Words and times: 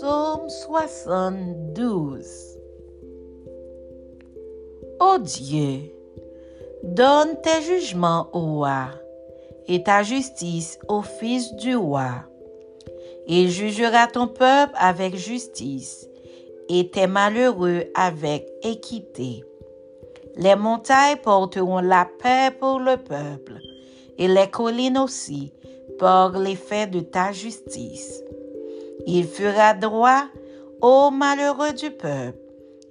Psaume 0.00 0.48
72 0.48 2.58
Ô 4.98 5.18
Dieu, 5.18 5.92
donne 6.82 7.38
tes 7.42 7.60
jugements 7.60 8.28
au 8.32 8.54
roi 8.54 8.86
et 9.68 9.82
ta 9.82 10.02
justice 10.02 10.78
au 10.88 11.02
fils 11.02 11.54
du 11.56 11.76
roi. 11.76 12.24
Il 13.26 13.50
jugera 13.50 14.06
ton 14.06 14.26
peuple 14.26 14.72
avec 14.74 15.16
justice 15.16 16.08
et 16.70 16.88
tes 16.88 17.06
malheureux 17.06 17.84
avec 17.94 18.48
équité. 18.62 19.44
Les 20.34 20.56
montagnes 20.56 21.18
porteront 21.22 21.80
la 21.80 22.08
paix 22.22 22.56
pour 22.58 22.78
le 22.78 22.96
peuple 22.96 23.58
et 24.16 24.28
les 24.28 24.48
collines 24.48 24.96
aussi 24.96 25.52
par 25.98 26.38
l'effet 26.38 26.86
de 26.86 27.00
ta 27.00 27.32
justice. 27.32 28.22
Il 29.06 29.26
fera 29.26 29.74
droit 29.74 30.24
aux 30.80 31.10
malheureux 31.10 31.72
du 31.72 31.90
peuple. 31.90 32.38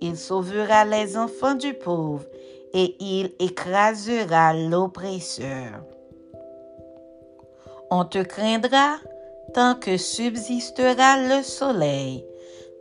Il 0.00 0.16
sauvera 0.16 0.84
les 0.84 1.16
enfants 1.16 1.54
du 1.54 1.74
pauvre 1.74 2.24
et 2.72 2.96
il 3.00 3.32
écrasera 3.38 4.52
l'oppresseur. 4.52 5.84
On 7.90 8.04
te 8.04 8.22
craindra 8.22 8.96
tant 9.54 9.74
que 9.74 9.96
subsistera 9.96 11.16
le 11.16 11.42
soleil, 11.42 12.24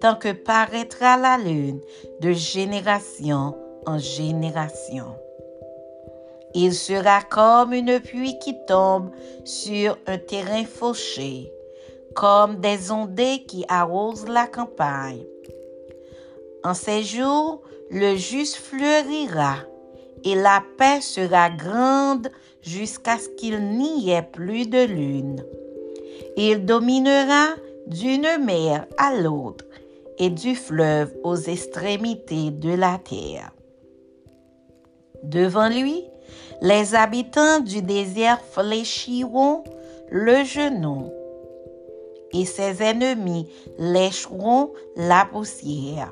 tant 0.01 0.15
que 0.15 0.31
paraîtra 0.31 1.17
la 1.17 1.37
lune 1.37 1.79
de 2.21 2.31
génération 2.31 3.55
en 3.85 3.99
génération. 3.99 5.15
Il 6.55 6.73
sera 6.73 7.21
comme 7.21 7.73
une 7.73 7.99
pluie 7.99 8.37
qui 8.39 8.55
tombe 8.67 9.11
sur 9.43 9.97
un 10.07 10.17
terrain 10.17 10.65
fauché 10.65 11.51
comme 12.15 12.57
des 12.57 12.91
ondées 12.91 13.43
qui 13.47 13.65
arrosent 13.67 14.27
la 14.27 14.47
campagne. 14.47 15.23
En 16.63 16.73
ces 16.73 17.03
jours, 17.03 17.61
le 17.89 18.15
juste 18.15 18.55
fleurira 18.55 19.57
et 20.23 20.35
la 20.35 20.63
paix 20.77 21.01
sera 21.01 21.49
grande 21.49 22.29
jusqu'à 22.61 23.17
ce 23.17 23.29
qu'il 23.29 23.59
n'y 23.69 24.11
ait 24.11 24.21
plus 24.21 24.67
de 24.67 24.83
lune. 24.83 25.43
Il 26.37 26.65
dominera 26.65 27.49
d'une 27.87 28.43
mer 28.43 28.85
à 28.97 29.15
l'autre 29.15 29.65
et 30.17 30.29
du 30.29 30.55
fleuve 30.55 31.13
aux 31.23 31.35
extrémités 31.35 32.51
de 32.51 32.73
la 32.73 32.97
terre. 32.97 33.51
Devant 35.23 35.69
lui, 35.69 36.03
les 36.61 36.95
habitants 36.95 37.59
du 37.59 37.81
désert 37.81 38.39
fléchiront 38.41 39.63
le 40.09 40.43
genou 40.43 41.11
et 42.33 42.45
ses 42.45 42.81
ennemis 42.81 43.47
lécheront 43.77 44.71
la 44.95 45.27
poussière. 45.31 46.11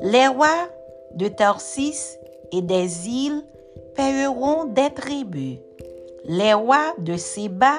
Les 0.00 0.26
rois 0.26 0.68
de 1.14 1.28
Tarsis 1.28 2.18
et 2.52 2.62
des 2.62 3.08
îles 3.08 3.42
paieront 3.94 4.64
des 4.64 4.90
tribus. 4.90 5.58
Les 6.24 6.52
rois 6.52 6.94
de 6.98 7.16
Séba 7.16 7.74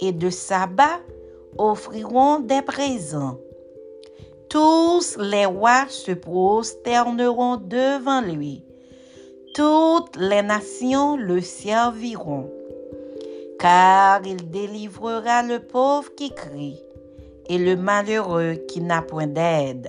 et 0.00 0.12
de 0.12 0.30
Saba 0.30 1.00
offriront 1.56 2.40
des 2.40 2.62
présents. 2.62 3.38
Tous 4.48 5.16
les 5.18 5.46
rois 5.46 5.86
se 5.88 6.12
prosterneront 6.12 7.56
devant 7.56 8.20
lui. 8.20 8.64
Toutes 9.54 10.16
les 10.16 10.42
nations 10.42 11.16
le 11.16 11.40
serviront 11.40 12.50
car 13.64 14.20
il 14.26 14.50
délivrera 14.50 15.42
le 15.42 15.58
pauvre 15.58 16.14
qui 16.14 16.34
crie 16.34 16.78
et 17.46 17.56
le 17.56 17.76
malheureux 17.76 18.56
qui 18.68 18.82
n'a 18.82 19.00
point 19.00 19.26
d'aide. 19.26 19.88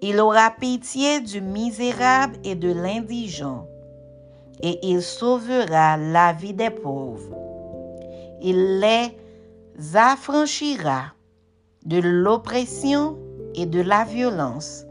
Il 0.00 0.18
aura 0.20 0.50
pitié 0.58 1.20
du 1.20 1.42
misérable 1.42 2.38
et 2.44 2.54
de 2.54 2.72
l'indigent, 2.72 3.66
et 4.62 4.78
il 4.88 5.02
sauvera 5.02 5.98
la 5.98 6.32
vie 6.32 6.54
des 6.54 6.70
pauvres. 6.70 7.36
Il 8.40 8.80
les 8.80 9.14
affranchira 9.94 11.12
de 11.84 12.00
l'oppression 12.00 13.18
et 13.54 13.66
de 13.66 13.82
la 13.82 14.04
violence, 14.04 14.86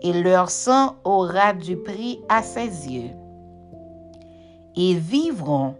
et 0.00 0.14
leur 0.14 0.48
sang 0.48 0.94
aura 1.04 1.52
du 1.52 1.76
prix 1.76 2.22
à 2.30 2.42
ses 2.42 2.88
yeux. 2.88 3.10
Ils 4.74 4.98
vivront 4.98 5.74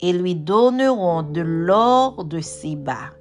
et 0.00 0.12
lui 0.12 0.34
donneront 0.34 1.22
de 1.22 1.40
l'or 1.40 2.24
de 2.24 2.40
bas. 2.76 3.12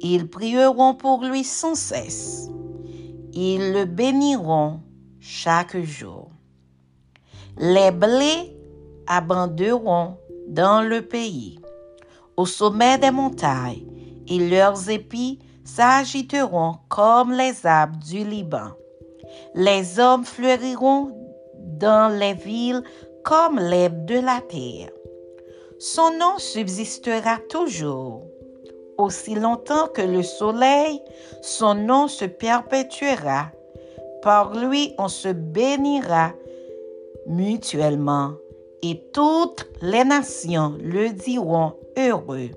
Ils 0.00 0.28
prieront 0.28 0.94
pour 0.94 1.24
lui 1.24 1.44
sans 1.44 1.74
cesse. 1.74 2.48
Ils 3.32 3.72
le 3.72 3.84
béniront 3.84 4.80
chaque 5.20 5.76
jour. 5.78 6.30
Les 7.58 7.90
blés 7.90 8.56
abonderont 9.06 10.16
dans 10.48 10.82
le 10.82 11.02
pays, 11.02 11.58
au 12.36 12.46
sommet 12.46 12.98
des 12.98 13.10
montagnes, 13.10 13.84
et 14.28 14.48
leurs 14.48 14.88
épis 14.88 15.38
s'agiteront 15.64 16.76
comme 16.88 17.32
les 17.32 17.66
arbres 17.66 17.98
du 17.98 18.24
Liban. 18.24 18.70
Les 19.54 19.98
hommes 19.98 20.24
fleuriront 20.24 21.12
dans 21.58 22.16
les 22.16 22.34
villes 22.34 22.82
comme 23.24 23.58
l'herbe 23.58 24.04
de 24.06 24.20
la 24.20 24.40
terre. 24.40 24.90
Son 25.78 26.10
nom 26.18 26.38
subsistera 26.38 27.38
toujours. 27.48 28.22
Aussi 28.96 29.36
longtemps 29.36 29.86
que 29.86 30.02
le 30.02 30.24
soleil, 30.24 31.00
son 31.40 31.74
nom 31.74 32.08
se 32.08 32.24
perpétuera. 32.24 33.52
Par 34.22 34.54
lui, 34.54 34.92
on 34.98 35.06
se 35.06 35.28
bénira 35.28 36.32
mutuellement 37.28 38.32
et 38.82 39.00
toutes 39.12 39.68
les 39.80 40.04
nations 40.04 40.76
le 40.82 41.10
diront 41.10 41.74
heureux. 41.96 42.50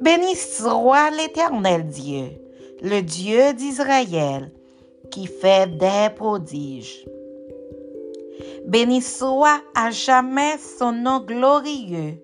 Béni 0.00 0.34
soit 0.34 1.10
l'Éternel 1.10 1.86
Dieu, 1.86 2.30
le 2.82 3.02
Dieu 3.02 3.54
d'Israël, 3.54 4.50
qui 5.10 5.26
fait 5.26 5.68
des 5.78 6.08
prodiges. 6.14 7.06
Béni 8.66 9.00
soit 9.00 9.60
à 9.74 9.90
jamais 9.90 10.56
son 10.58 10.92
nom 10.92 11.20
glorieux. 11.20 12.22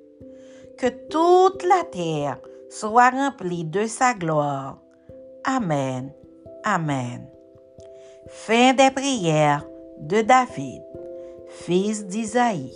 Que 0.78 0.88
toute 1.08 1.62
la 1.64 1.84
terre 1.84 2.38
soit 2.68 3.10
remplie 3.10 3.64
de 3.64 3.86
sa 3.86 4.14
gloire. 4.14 4.78
Amen. 5.44 6.12
Amen. 6.64 7.26
Fin 8.28 8.72
des 8.74 8.90
prières 8.90 9.66
de 9.98 10.22
David, 10.22 10.82
fils 11.48 12.06
d'Isaïe. 12.06 12.72